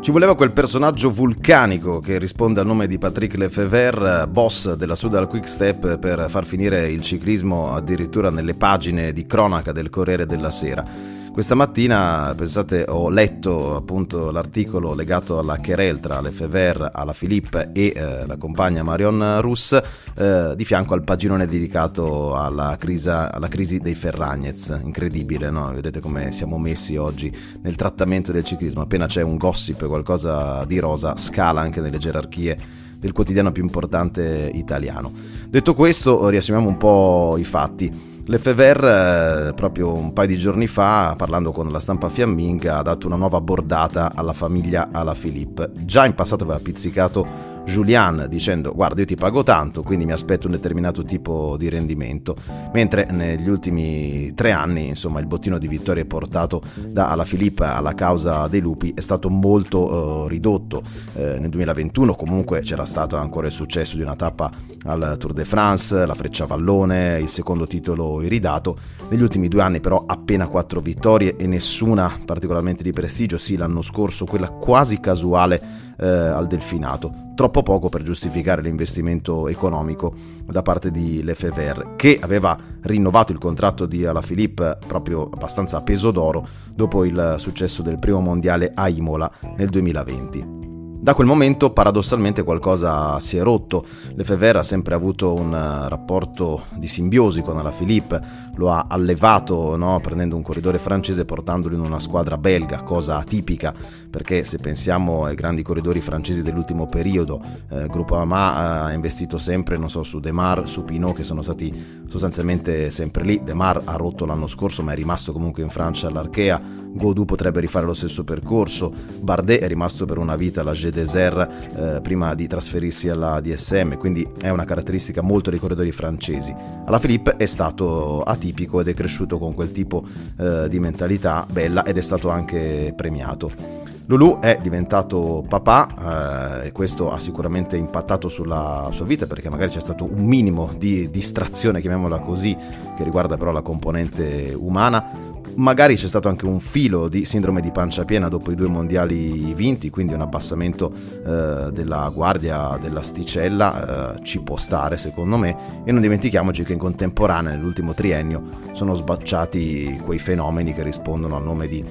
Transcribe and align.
Ci 0.00 0.12
voleva 0.12 0.34
quel 0.34 0.52
personaggio 0.52 1.10
vulcanico 1.10 2.00
che 2.00 2.18
risponde 2.18 2.60
al 2.60 2.66
nome 2.66 2.86
di 2.86 2.96
Patrick 2.96 3.36
Lefebvre, 3.36 4.26
boss 4.26 4.72
della 4.72 4.94
Sudal 4.94 5.28
Quick 5.28 5.46
Step, 5.46 5.98
per 5.98 6.24
far 6.30 6.46
finire 6.46 6.88
il 6.88 7.02
ciclismo 7.02 7.74
addirittura 7.74 8.30
nelle 8.30 8.54
pagine 8.54 9.12
di 9.12 9.26
cronaca 9.26 9.72
del 9.72 9.90
Corriere 9.90 10.24
della 10.24 10.50
Sera. 10.50 11.19
Questa 11.32 11.54
mattina, 11.54 12.34
pensate, 12.36 12.84
ho 12.88 13.08
letto 13.08 13.76
appunto 13.76 14.32
l'articolo 14.32 14.94
legato 14.94 15.38
alla 15.38 15.58
querel 15.58 16.00
tra 16.00 16.20
Lefebvre, 16.20 16.90
alla 16.92 17.14
Philippe 17.16 17.70
e 17.72 17.92
eh, 17.94 18.26
la 18.26 18.36
compagna 18.36 18.82
Marion 18.82 19.40
Rus, 19.40 19.80
eh, 20.16 20.52
di 20.56 20.64
fianco 20.64 20.92
al 20.92 21.04
paginone 21.04 21.46
dedicato 21.46 22.36
alla, 22.36 22.76
crisa, 22.78 23.32
alla 23.32 23.46
crisi 23.46 23.78
dei 23.78 23.94
Ferragnez. 23.94 24.80
Incredibile, 24.82 25.50
no? 25.50 25.72
Vedete 25.72 26.00
come 26.00 26.32
siamo 26.32 26.58
messi 26.58 26.96
oggi 26.96 27.34
nel 27.62 27.76
trattamento 27.76 28.32
del 28.32 28.44
ciclismo. 28.44 28.82
Appena 28.82 29.06
c'è 29.06 29.22
un 29.22 29.36
gossip, 29.36 29.86
qualcosa 29.86 30.64
di 30.64 30.78
rosa, 30.80 31.16
scala 31.16 31.60
anche 31.60 31.80
nelle 31.80 31.98
gerarchie 31.98 32.58
del 32.98 33.12
quotidiano 33.12 33.52
più 33.52 33.62
importante 33.62 34.50
italiano. 34.52 35.12
Detto 35.48 35.74
questo, 35.74 36.28
riassumiamo 36.28 36.68
un 36.68 36.76
po' 36.76 37.36
i 37.38 37.44
fatti. 37.44 38.09
Lefebvre, 38.26 39.48
eh, 39.48 39.54
proprio 39.54 39.92
un 39.92 40.12
paio 40.12 40.28
di 40.28 40.38
giorni 40.38 40.66
fa, 40.66 41.14
parlando 41.16 41.52
con 41.52 41.70
la 41.70 41.80
stampa 41.80 42.08
fiamminga, 42.08 42.78
ha 42.78 42.82
dato 42.82 43.06
una 43.06 43.16
nuova 43.16 43.40
bordata 43.40 44.12
alla 44.14 44.32
famiglia 44.32 44.88
alla 44.92 45.14
Philippe. 45.14 45.72
Già 45.74 46.04
in 46.06 46.14
passato 46.14 46.44
aveva 46.44 46.60
pizzicato 46.60 47.49
Julian 47.64 48.26
dicendo 48.28 48.72
guarda 48.74 49.00
io 49.00 49.06
ti 49.06 49.14
pago 49.14 49.42
tanto 49.42 49.82
quindi 49.82 50.04
mi 50.04 50.12
aspetto 50.12 50.46
un 50.46 50.52
determinato 50.52 51.04
tipo 51.04 51.56
di 51.56 51.68
rendimento. 51.68 52.36
Mentre 52.72 53.06
negli 53.10 53.48
ultimi 53.48 54.32
tre 54.34 54.52
anni 54.52 54.88
insomma 54.88 55.20
il 55.20 55.26
bottino 55.26 55.58
di 55.58 55.68
vittorie 55.68 56.04
portato 56.04 56.62
da 56.86 57.08
alla 57.08 57.24
Filippa 57.24 57.76
alla 57.76 57.94
causa 57.94 58.48
dei 58.48 58.60
lupi 58.60 58.92
è 58.94 59.00
stato 59.00 59.28
molto 59.30 59.92
uh, 59.92 60.26
ridotto. 60.26 60.82
Eh, 61.14 61.38
nel 61.38 61.48
2021 61.50 62.14
comunque 62.14 62.60
c'era 62.60 62.84
stato 62.84 63.16
ancora 63.16 63.46
il 63.46 63.52
successo 63.52 63.96
di 63.96 64.02
una 64.02 64.16
tappa 64.16 64.50
al 64.84 65.16
Tour 65.18 65.32
de 65.32 65.44
France 65.44 66.06
la 66.06 66.14
Freccia 66.14 66.46
Vallone 66.46 67.18
il 67.20 67.28
secondo 67.28 67.66
titolo 67.66 68.22
iridato. 68.22 68.78
Negli 69.08 69.22
ultimi 69.22 69.48
due 69.48 69.62
anni 69.62 69.80
però 69.80 70.04
appena 70.06 70.48
quattro 70.48 70.80
vittorie 70.80 71.36
e 71.36 71.46
nessuna 71.46 72.20
particolarmente 72.24 72.82
di 72.82 72.92
prestigio. 72.92 73.38
Sì 73.38 73.56
l'anno 73.56 73.82
scorso 73.82 74.24
quella 74.24 74.48
quasi 74.48 74.98
casuale 75.00 75.88
eh, 76.00 76.06
al 76.06 76.46
delfinato. 76.46 77.28
Troppo 77.34 77.62
poco 77.62 77.88
per 77.88 78.02
giustificare 78.02 78.62
l'investimento 78.62 79.48
economico 79.48 80.12
da 80.44 80.62
parte 80.62 80.90
di 80.90 81.22
Lefebvre, 81.22 81.94
che 81.96 82.18
aveva 82.20 82.58
rinnovato 82.82 83.32
il 83.32 83.38
contratto 83.38 83.86
di 83.86 84.04
Alaphilippe 84.04 84.78
proprio 84.86 85.28
abbastanza 85.32 85.78
a 85.78 85.82
peso 85.82 86.10
d'oro 86.10 86.46
dopo 86.74 87.04
il 87.04 87.36
successo 87.38 87.82
del 87.82 87.98
primo 87.98 88.20
mondiale 88.20 88.72
a 88.74 88.88
Imola 88.88 89.30
nel 89.56 89.68
2020. 89.68 90.59
Da 91.02 91.14
quel 91.14 91.26
momento 91.26 91.70
paradossalmente 91.70 92.42
qualcosa 92.42 93.18
si 93.20 93.38
è 93.38 93.42
rotto. 93.42 93.86
Lefebvre 94.16 94.58
ha 94.58 94.62
sempre 94.62 94.92
avuto 94.92 95.32
un 95.32 95.54
eh, 95.54 95.88
rapporto 95.88 96.64
di 96.74 96.88
simbiosi 96.88 97.40
con 97.40 97.56
Alaphilippe, 97.56 98.20
lo 98.56 98.70
ha 98.70 98.84
allevato 98.86 99.76
no? 99.76 99.98
prendendo 100.00 100.36
un 100.36 100.42
corridore 100.42 100.76
francese 100.76 101.22
e 101.22 101.24
portandolo 101.24 101.74
in 101.74 101.80
una 101.80 101.98
squadra 101.98 102.36
belga, 102.36 102.82
cosa 102.82 103.16
atipica 103.16 103.72
perché 104.10 104.44
se 104.44 104.58
pensiamo 104.58 105.24
ai 105.24 105.36
grandi 105.36 105.62
corridori 105.62 106.02
francesi 106.02 106.42
dell'ultimo 106.42 106.86
periodo, 106.86 107.40
eh, 107.70 107.86
Gruppo 107.86 108.16
Ama 108.16 108.52
eh, 108.52 108.90
ha 108.90 108.92
investito 108.92 109.38
sempre 109.38 109.78
so, 109.88 110.02
su 110.02 110.20
Demar, 110.20 110.68
su 110.68 110.84
Pinot 110.84 111.14
che 111.14 111.22
sono 111.22 111.40
stati 111.40 112.02
sostanzialmente 112.08 112.90
sempre 112.90 113.24
lì. 113.24 113.40
Demar 113.42 113.80
ha 113.86 113.96
rotto 113.96 114.26
l'anno 114.26 114.46
scorso 114.46 114.82
ma 114.82 114.92
è 114.92 114.96
rimasto 114.96 115.32
comunque 115.32 115.62
in 115.62 115.70
Francia 115.70 116.08
all'Archea 116.08 116.80
Godou 116.92 117.24
potrebbe 117.24 117.60
rifare 117.60 117.86
lo 117.86 117.94
stesso 117.94 118.24
percorso, 118.24 118.92
Bardet 119.20 119.60
è 119.60 119.68
rimasto 119.68 120.04
per 120.04 120.18
una 120.18 120.36
vita 120.36 120.60
alla 120.60 120.72
G 120.72 120.88
Desert 120.88 121.50
eh, 121.74 122.00
prima 122.00 122.34
di 122.34 122.46
trasferirsi 122.46 123.08
alla 123.08 123.40
DSM, 123.40 123.96
quindi 123.96 124.26
è 124.40 124.48
una 124.48 124.64
caratteristica 124.64 125.22
molto 125.22 125.50
dei 125.50 125.58
corridori 125.58 125.92
francesi. 125.92 126.54
Alla 126.84 126.98
Philippe 126.98 127.36
è 127.36 127.46
stato 127.46 128.22
atipico 128.22 128.80
ed 128.80 128.88
è 128.88 128.94
cresciuto 128.94 129.38
con 129.38 129.54
quel 129.54 129.72
tipo 129.72 130.04
eh, 130.38 130.68
di 130.68 130.80
mentalità 130.80 131.46
bella 131.50 131.84
ed 131.84 131.96
è 131.96 132.02
stato 132.02 132.28
anche 132.28 132.92
premiato. 132.96 133.78
Lulu 134.10 134.40
è 134.40 134.58
diventato 134.60 135.44
papà 135.48 136.62
eh, 136.62 136.66
e 136.66 136.72
questo 136.72 137.12
ha 137.12 137.20
sicuramente 137.20 137.76
impattato 137.76 138.28
sulla 138.28 138.88
sua 138.90 139.06
vita 139.06 139.28
perché 139.28 139.48
magari 139.48 139.70
c'è 139.70 139.78
stato 139.78 140.02
un 140.02 140.24
minimo 140.24 140.72
di 140.76 141.08
distrazione, 141.10 141.80
chiamiamola 141.80 142.18
così, 142.18 142.56
che 142.96 143.04
riguarda 143.04 143.36
però 143.36 143.52
la 143.52 143.62
componente 143.62 144.52
umana 144.58 145.29
Magari 145.54 145.96
c'è 145.96 146.06
stato 146.06 146.28
anche 146.28 146.46
un 146.46 146.60
filo 146.60 147.08
di 147.08 147.24
sindrome 147.24 147.60
di 147.60 147.70
pancia 147.70 148.04
piena 148.04 148.28
dopo 148.28 148.50
i 148.50 148.54
due 148.54 148.68
mondiali 148.68 149.52
vinti, 149.54 149.90
quindi 149.90 150.14
un 150.14 150.20
abbassamento 150.20 150.92
eh, 150.92 151.70
della 151.72 152.10
guardia 152.14 152.78
dell'asticella 152.80 154.14
eh, 154.14 154.24
ci 154.24 154.40
può 154.40 154.56
stare 154.56 154.96
secondo 154.96 155.36
me. 155.36 155.82
E 155.84 155.92
non 155.92 156.00
dimentichiamoci 156.00 156.64
che 156.64 156.72
in 156.72 156.78
contemporanea 156.78 157.52
nell'ultimo 157.52 157.94
triennio 157.94 158.42
sono 158.72 158.94
sbacciati 158.94 160.00
quei 160.02 160.18
fenomeni 160.18 160.72
che 160.72 160.82
rispondono 160.82 161.36
al 161.36 161.42
nome 161.42 161.66
di 161.66 161.84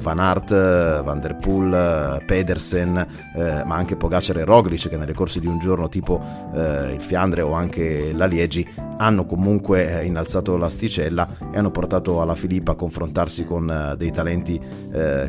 Van 0.00 0.18
Aert, 0.18 0.50
Van 1.02 1.20
Der 1.20 1.36
Poel, 1.36 1.72
eh, 1.72 2.24
Pedersen, 2.24 2.96
eh, 3.34 3.64
ma 3.64 3.76
anche 3.76 3.96
Pogacar 3.96 4.38
e 4.38 4.44
Roglic 4.44 4.88
che 4.88 4.96
nelle 4.96 5.14
corse 5.14 5.40
di 5.40 5.46
un 5.46 5.58
giorno 5.58 5.88
tipo 5.88 6.48
il 6.52 7.00
Fiandre 7.00 7.42
o 7.42 7.52
anche 7.52 8.12
la 8.12 8.26
Liegi 8.26 8.66
hanno 8.98 9.24
comunque 9.24 10.04
innalzato 10.04 10.56
l'asticella 10.56 11.28
e 11.52 11.58
hanno 11.58 11.70
portato 11.70 12.20
alla 12.20 12.34
Filippa 12.34 12.72
a 12.72 12.74
confrontarsi 12.74 13.44
con 13.44 13.94
dei 13.96 14.10
talenti 14.10 14.60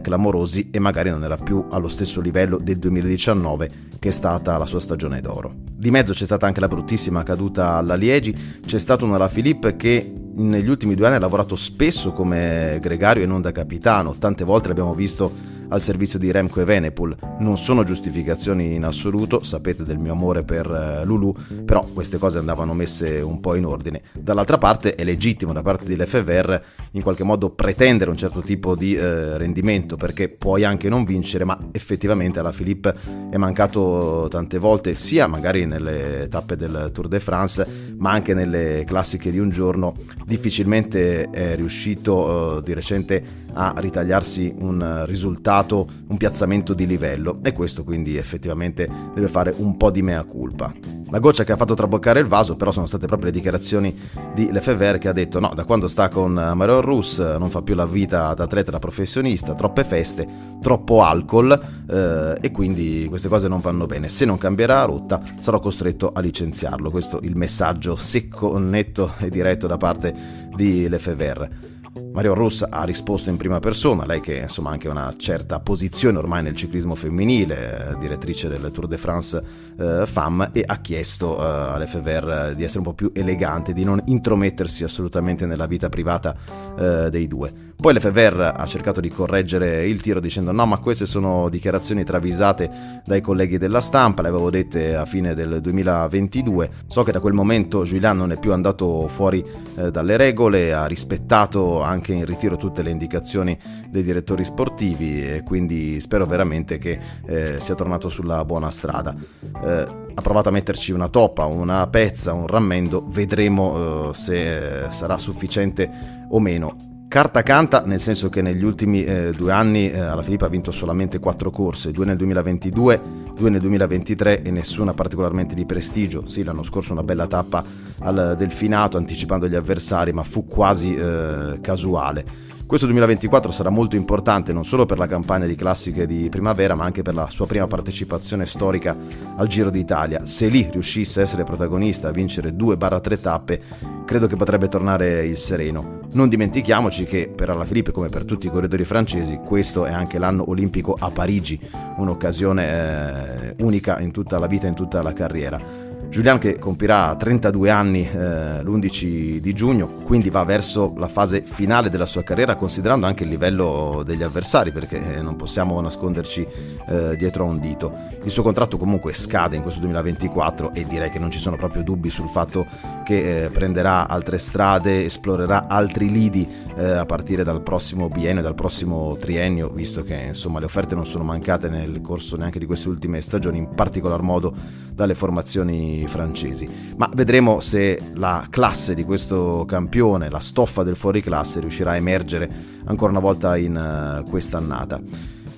clamorosi 0.02 0.70
e 0.72 0.80
magari 0.80 1.10
non 1.10 1.24
era 1.24 1.38
più 1.38 1.66
allo 1.70 1.88
stesso 1.88 2.22
livello 2.22 2.58
del 2.58 2.78
2019 2.78 3.70
che 4.00 4.10
è 4.10 4.12
stata 4.12 4.58
la 4.58 4.66
sua 4.66 4.80
stagione 4.80 5.22
d'oro. 5.22 5.54
Di 5.72 5.92
mezzo 5.92 6.14
c'è 6.14 6.26
stata 6.26 6.46
anche 6.46 6.60
la 6.60 6.68
bruttissima 6.68 7.24
caduta 7.24 7.76
alla 7.76 7.96
Liegi, 7.96 8.36
c'è 8.66 8.78
stato 8.78 9.06
un 9.06 9.14
Ala 9.14 9.28
Philippe 9.28 9.76
che 9.76 10.14
negli 10.36 10.70
ultimi 10.70 10.96
due 10.96 11.08
anni 11.08 11.16
ha 11.16 11.20
lavorato 11.20 11.56
spesso 11.56 12.12
come 12.12 12.78
gregario 12.82 13.24
e 13.24 13.26
non 13.26 13.42
da 13.42 13.52
capitano, 13.52 14.16
tante 14.18 14.44
volte 14.44 14.70
l'abbiamo 14.70 14.94
visto 14.94 15.51
al 15.72 15.82
servizio 15.82 16.20
di 16.20 16.32
Remco 16.32 16.62
e 16.62 16.66
Venepul. 16.66 17.16
Non 17.40 17.58
sono 17.58 17.84
giustificazioni 17.84 18.74
in 18.74 18.84
assoluto, 18.84 19.42
sapete 19.44 19.84
del 19.84 19.98
mio 19.98 20.12
amore 20.12 20.44
per 20.44 20.70
eh, 20.70 21.06
Lulu, 21.06 21.34
però 21.66 21.86
queste 21.94 22.18
cose 22.18 22.38
andavano 22.38 22.74
messe 22.74 23.22
un 23.22 23.40
po' 23.40 23.56
in 23.56 23.66
ordine. 23.66 24.02
Dall'altra 24.14 24.58
parte 24.58 24.96
è 24.96 25.04
legittimo 25.04 25.54
da 25.54 25.62
parte 25.62 25.86
di 25.86 25.96
Lefebvre 25.96 26.64
in 26.92 27.02
qualche 27.02 27.24
modo 27.24 27.50
pretendere 27.52 28.12
un 28.12 28.18
certo 28.18 28.42
tipo 28.42 28.76
di 28.76 28.96
eh, 28.96 29.38
rendimento, 29.38 29.96
perché 29.96 30.28
puoi 30.28 30.66
anche 30.66 30.90
non 30.90 31.06
vincere, 31.06 31.46
ma 31.46 31.58
effettivamente 31.72 32.40
alla 32.40 32.52
Philippe 32.52 32.94
è 33.30 33.38
mancato 33.38 34.28
tante 34.30 34.58
volte, 34.58 34.96
sia 34.96 35.28
magari 35.28 35.66
nelle 35.66 36.28
tappe 36.30 36.58
del 36.58 36.90
Tour 36.94 37.08
de 37.08 37.20
France, 37.22 37.66
ma 37.98 38.12
anche 38.12 38.34
nelle 38.34 38.84
classiche 38.86 39.32
di 39.32 39.40
un 39.40 39.50
giorno. 39.50 39.94
Difficilmente 40.26 41.30
è 41.30 41.56
riuscito 41.56 42.58
eh, 42.58 42.64
di 42.64 42.74
recente 42.74 43.24
a 43.54 43.74
ritagliarsi 43.78 44.54
un 44.60 45.04
risultato 45.06 45.61
dato 45.62 45.88
un 46.08 46.18
piazzamento 46.18 46.74
di 46.74 46.86
livello 46.86 47.40
e 47.44 47.54
questo 47.54 47.84
quindi 47.84 48.18
effettivamente 48.18 48.90
deve 49.14 49.28
fare 49.28 49.54
un 49.56 49.78
po' 49.78 49.92
di 49.92 50.02
mea 50.02 50.24
culpa. 50.24 50.74
La 51.10 51.20
goccia 51.20 51.44
che 51.44 51.52
ha 51.52 51.58
fatto 51.58 51.74
traboccare 51.74 52.20
il 52.20 52.26
vaso 52.26 52.56
però 52.56 52.72
sono 52.72 52.86
state 52.86 53.06
proprio 53.06 53.30
le 53.30 53.36
dichiarazioni 53.36 53.96
di 54.34 54.52
Lefebvre 54.52 54.98
che 54.98 55.08
ha 55.08 55.14
detto 55.14 55.40
no, 55.40 55.52
da 55.54 55.66
quando 55.66 55.88
sta 55.88 56.10
con 56.10 56.34
Marion 56.34 56.82
Rus 56.82 57.20
non 57.20 57.50
fa 57.50 57.62
più 57.62 57.76
la 57.76 57.86
vita 57.86 58.34
da 58.34 58.44
atleta 58.46 58.72
da 58.72 58.80
professionista, 58.80 59.54
troppe 59.54 59.84
feste, 59.84 60.28
troppo 60.62 61.04
alcol 61.04 61.52
eh, 61.90 62.38
e 62.40 62.52
quindi 62.52 63.06
queste 63.08 63.28
cose 63.28 63.48
non 63.48 63.60
vanno 63.60 63.86
bene. 63.86 64.10
Se 64.10 64.26
non 64.26 64.38
cambierà 64.38 64.84
rotta 64.86 65.22
sarò 65.40 65.60
costretto 65.60 66.12
a 66.14 66.22
licenziarlo. 66.22 66.90
Questo 66.90 67.22
è 67.22 67.26
il 67.26 67.36
messaggio 67.36 67.96
secco, 67.96 68.58
netto 68.58 69.14
e 69.20 69.30
diretto 69.30 69.68
da 69.68 69.78
parte 69.78 70.14
di 70.56 70.88
Lefebvre. 70.88 71.70
Mario 72.14 72.34
Ross 72.34 72.66
ha 72.70 72.84
risposto 72.84 73.30
in 73.30 73.38
prima 73.38 73.60
persona, 73.60 74.06
lei 74.06 74.20
che 74.20 74.36
insomma 74.36 74.70
ha 74.70 74.74
anche 74.74 74.90
una 74.90 75.14
certa 75.16 75.62
posizione 75.62 76.18
ormai 76.18 76.44
nel 76.44 76.58
ciclismo 76.58 76.94
femminile, 76.94 77.92
eh, 77.92 77.98
direttrice 78.00 78.50
del 78.50 78.70
Tour 78.72 78.88
de 78.88 78.98
France 78.98 79.42
eh, 79.80 80.06
FAM, 80.06 80.50
e 80.52 80.62
ha 80.66 80.78
chiesto 80.82 81.40
eh, 81.40 81.44
all'FVR 81.44 82.54
di 82.54 82.64
essere 82.64 82.80
un 82.80 82.86
po' 82.86 82.94
più 82.94 83.12
elegante, 83.14 83.72
di 83.72 83.86
non 83.86 84.02
intromettersi 84.08 84.84
assolutamente 84.84 85.46
nella 85.46 85.68
vita 85.68 85.88
privata 85.88 86.36
eh, 86.78 87.10
dei 87.10 87.28
due. 87.28 87.70
Poi 87.82 87.96
l'FVR 87.96 88.54
ha 88.58 88.66
cercato 88.68 89.02
di 89.02 89.10
correggere 89.10 89.88
il 89.88 90.02
tiro 90.02 90.20
dicendo 90.20 90.52
no 90.52 90.68
ma 90.68 90.78
queste 90.78 91.08
sono 91.08 91.50
dichiarazioni 91.50 92.04
travisate 92.04 93.02
dai 93.04 93.22
colleghi 93.22 93.58
della 93.58 93.80
stampa, 93.80 94.22
le 94.22 94.28
avevo 94.28 94.52
dette 94.52 94.96
a 94.96 95.06
fine 95.06 95.34
del 95.34 95.62
2022, 95.62 96.70
so 96.86 97.02
che 97.02 97.12
da 97.12 97.20
quel 97.20 97.34
momento 97.34 97.84
Julian 97.84 98.18
non 98.18 98.32
è 98.32 98.38
più 98.38 98.54
andato 98.54 99.08
fuori 99.08 99.44
eh, 99.78 99.90
dalle 99.90 100.16
regole, 100.16 100.74
ha 100.74 100.86
rispettato 100.86 101.82
anche 101.82 102.01
in 102.08 102.26
ritiro 102.26 102.58
tutte 102.58 102.82
le 102.82 102.90
indicazioni 102.90 103.58
dei 103.90 104.04
direttori 104.04 104.44
sportivi 104.44 105.24
e 105.24 105.44
quindi 105.44 106.00
spero 106.00 106.26
veramente 106.26 106.78
che 106.78 107.00
eh, 107.26 107.60
sia 107.60 107.76
tornato 107.76 108.10
sulla 108.10 108.44
buona 108.46 108.70
strada. 108.70 109.16
Eh, 109.64 109.88
ha 110.14 110.22
provato 110.22 110.50
a 110.50 110.52
metterci 110.52 110.92
una 110.92 111.08
toppa, 111.08 111.46
una 111.46 111.88
pezza, 111.88 112.34
un 112.34 112.48
rammendo, 112.48 113.06
vedremo 113.08 114.10
eh, 114.10 114.14
se 114.14 114.88
sarà 114.90 115.18
sufficiente 115.18 115.90
o 116.30 116.40
meno 116.40 116.91
Carta 117.12 117.44
canta 117.44 117.84
nel 117.86 118.00
senso 118.00 118.30
che 118.30 118.42
negli 118.42 118.64
ultimi 118.64 119.04
eh, 119.04 119.34
due 119.34 119.52
anni 119.52 119.92
eh, 119.92 120.00
alla 120.00 120.24
Filippa 120.24 120.46
ha 120.46 120.50
vinto 120.50 120.72
solamente 120.72 121.20
quattro 121.20 121.52
corse, 121.52 121.92
due 121.92 122.06
nel 122.06 122.16
2022, 122.16 123.02
due 123.36 123.50
nel 123.50 123.60
2023 123.60 124.42
e 124.42 124.50
nessuna 124.50 124.94
particolarmente 124.94 125.54
di 125.54 125.66
prestigio. 125.66 126.26
Sì, 126.28 126.42
l'anno 126.46 126.64
scorso 126.64 126.94
una 126.94 127.04
bella 127.04 127.28
tappa 127.28 127.66
al 128.00 128.36
Delfinato 128.38 128.96
anticipando 128.96 129.50
gli 129.50 129.56
avversari, 129.56 130.14
ma 130.14 130.24
fu 130.24 130.48
quasi 130.48 130.96
eh, 130.96 131.60
casuale. 131.60 132.24
Questo 132.66 132.86
2024 132.86 133.52
sarà 133.52 133.70
molto 133.70 133.98
importante 133.98 134.54
non 134.54 134.64
solo 134.64 134.86
per 134.86 134.98
la 134.98 135.06
campagna 135.06 135.48
di 135.48 135.56
classiche 135.56 136.06
di 136.06 136.30
primavera, 136.30 136.76
ma 136.76 136.86
anche 136.86 137.02
per 137.02 137.14
la 137.14 137.30
sua 137.30 137.46
prima 137.46 137.68
partecipazione 137.68 138.46
storica 138.46 138.96
al 139.36 139.48
Giro 139.48 139.70
d'Italia. 139.70 140.26
Se 140.26 140.48
lì 140.48 140.70
riuscisse 140.72 141.20
a 141.20 141.24
essere 141.24 141.44
protagonista, 141.44 142.08
a 142.08 142.12
vincere 142.12 142.52
2-3 142.52 143.20
tappe, 143.20 143.62
credo 144.06 144.28
che 144.28 144.38
potrebbe 144.38 144.70
tornare 144.70 145.26
il 145.26 145.36
sereno. 145.36 146.01
Non 146.14 146.28
dimentichiamoci 146.28 147.06
che 147.06 147.32
per 147.34 147.50
Alaphilippe, 147.52 147.94
come 147.94 148.10
per 148.10 148.26
tutti 148.26 148.48
i 148.48 148.50
corridori 148.50 148.84
francesi, 148.84 149.40
questo 149.46 149.86
è 149.86 149.94
anche 149.94 150.20
l'anno 150.20 150.50
olimpico 150.50 150.94
a 151.00 151.10
Parigi, 151.10 151.58
un'occasione 151.96 153.56
eh, 153.56 153.64
unica 153.64 153.98
in 154.02 154.12
tutta 154.12 154.38
la 154.38 154.48
vita, 154.48 154.68
in 154.68 154.74
tutta 154.74 155.02
la 155.02 155.14
carriera. 155.14 155.90
Julian 156.12 156.40
che 156.40 156.60
compirà 156.60 157.16
32 157.16 157.70
anni 157.70 158.02
eh, 158.02 158.62
l'11 158.62 159.38
di 159.38 159.54
giugno, 159.54 159.88
quindi 160.04 160.30
va 160.30 160.44
verso 160.44 160.94
la 160.98 161.08
fase 161.08 161.44
finale 161.46 161.90
della 161.90 162.06
sua 162.06 162.22
carriera 162.22 162.56
considerando 162.56 163.06
anche 163.06 163.24
il 163.24 163.30
livello 163.30 164.04
degli 164.06 164.22
avversari 164.22 164.74
perché 164.74 165.16
eh, 165.16 165.22
non 165.22 165.38
possiamo 165.38 165.80
nasconderci 165.80 166.46
eh, 166.90 167.16
dietro 167.16 167.46
a 167.46 167.48
un 167.48 167.62
dito. 167.62 167.94
Il 168.26 168.30
suo 168.30 168.44
contratto 168.44 168.78
comunque 168.78 169.14
scade 169.14 169.56
in 169.56 169.62
questo 169.62 169.80
2024 169.80 170.74
e 170.74 170.86
direi 170.86 171.10
che 171.10 171.20
non 171.20 171.32
ci 171.32 171.40
sono 171.40 171.56
proprio 171.56 171.82
dubbi 171.82 172.10
sul 172.10 172.28
fatto 172.28 172.68
che 173.12 173.44
eh, 173.44 173.50
prenderà 173.50 174.08
altre 174.08 174.38
strade, 174.38 175.04
esplorerà 175.04 175.68
altri 175.68 176.10
lidi 176.10 176.48
eh, 176.78 176.92
a 176.92 177.06
partire 177.06 177.44
dal 177.44 177.62
prossimo 177.62 178.08
biennio, 178.08 178.42
dal 178.42 178.56
prossimo 178.56 179.18
triennio, 179.20 179.70
visto 179.70 180.02
che 180.02 180.16
insomma 180.28 180.60
le 180.60 180.66
offerte 180.66 180.96
non 180.96 181.06
sono 181.06 181.26
mancate 181.26 181.68
nel 181.68 182.00
corso 182.00 182.38
neanche 182.38 182.58
di 182.58 182.66
queste 182.66 182.88
ultime 182.88 183.20
stagioni, 183.20 183.58
in 183.58 183.74
particolar 183.76 184.22
modo 184.22 184.56
dalle 184.94 185.14
formazioni 185.14 186.06
francesi. 186.08 186.70
Ma 186.96 187.10
vedremo 187.14 187.60
se 187.60 188.00
la 188.14 188.48
classe 188.50 188.94
di 188.94 189.04
questo 189.04 189.66
campione, 189.68 190.30
la 190.30 190.40
stoffa 190.40 190.84
del 190.84 190.96
fuoriclasse, 190.96 191.60
riuscirà 191.60 191.92
a 191.92 191.96
emergere 191.98 192.50
ancora 192.86 193.12
una 193.12 193.20
volta 193.20 193.58
in 193.58 194.24
uh, 194.24 194.30
quest'annata. 194.30 195.02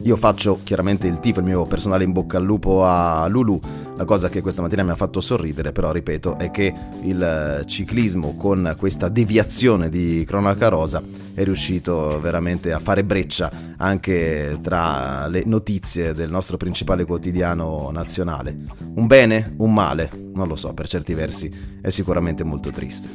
Io 0.03 0.17
faccio 0.17 0.59
chiaramente 0.63 1.07
il 1.07 1.19
tifo, 1.19 1.39
il 1.39 1.45
mio 1.45 1.65
personale 1.65 2.03
in 2.03 2.11
bocca 2.11 2.37
al 2.37 2.43
lupo 2.43 2.83
a 2.83 3.25
Lulu. 3.27 3.57
La 3.95 4.03
cosa 4.03 4.27
che 4.27 4.41
questa 4.41 4.61
mattina 4.61 4.83
mi 4.83 4.89
ha 4.89 4.95
fatto 4.95 5.21
sorridere, 5.21 5.71
però 5.71 5.91
ripeto, 5.91 6.37
è 6.37 6.51
che 6.51 6.73
il 7.03 7.21
eh, 7.21 7.65
ciclismo 7.65 8.35
con 8.35 8.75
questa 8.77 9.07
deviazione 9.07 9.87
di 9.87 10.25
cronaca 10.27 10.67
rosa 10.67 11.01
è 11.33 11.43
riuscito 11.43 12.19
veramente 12.19 12.73
a 12.73 12.79
fare 12.79 13.05
breccia 13.05 13.49
anche 13.77 14.59
tra 14.61 15.27
le 15.27 15.43
notizie 15.45 16.13
del 16.13 16.29
nostro 16.29 16.57
principale 16.57 17.05
quotidiano 17.05 17.89
nazionale. 17.91 18.55
Un 18.95 19.07
bene? 19.07 19.53
Un 19.57 19.73
male? 19.73 20.11
Non 20.33 20.49
lo 20.49 20.57
so, 20.57 20.73
per 20.73 20.87
certi 20.89 21.13
versi 21.13 21.49
è 21.81 21.89
sicuramente 21.89 22.43
molto 22.43 22.71
triste. 22.71 23.09